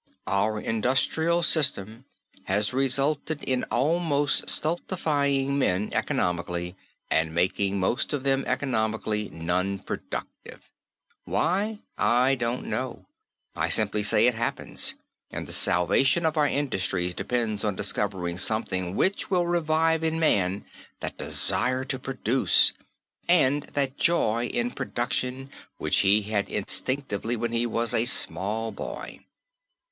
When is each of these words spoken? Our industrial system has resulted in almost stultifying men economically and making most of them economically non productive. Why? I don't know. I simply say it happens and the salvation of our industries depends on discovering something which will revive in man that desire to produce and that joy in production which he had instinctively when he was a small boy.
Our 0.25 0.59
industrial 0.59 1.43
system 1.43 2.05
has 2.45 2.73
resulted 2.73 3.43
in 3.43 3.65
almost 3.65 4.49
stultifying 4.49 5.59
men 5.59 5.91
economically 5.93 6.75
and 7.11 7.35
making 7.35 7.79
most 7.79 8.11
of 8.11 8.23
them 8.23 8.43
economically 8.47 9.29
non 9.29 9.77
productive. 9.77 10.71
Why? 11.25 11.81
I 11.99 12.33
don't 12.33 12.65
know. 12.65 13.05
I 13.55 13.69
simply 13.69 14.01
say 14.01 14.25
it 14.25 14.33
happens 14.33 14.95
and 15.29 15.45
the 15.47 15.53
salvation 15.53 16.25
of 16.25 16.35
our 16.35 16.47
industries 16.47 17.13
depends 17.13 17.63
on 17.63 17.75
discovering 17.75 18.39
something 18.39 18.95
which 18.95 19.29
will 19.29 19.45
revive 19.45 20.03
in 20.03 20.19
man 20.19 20.65
that 21.01 21.19
desire 21.19 21.83
to 21.83 21.99
produce 21.99 22.73
and 23.29 23.61
that 23.77 23.97
joy 23.97 24.47
in 24.47 24.71
production 24.71 25.51
which 25.77 25.97
he 25.99 26.23
had 26.23 26.49
instinctively 26.49 27.35
when 27.35 27.51
he 27.51 27.67
was 27.67 27.93
a 27.93 28.05
small 28.05 28.71
boy. 28.71 29.19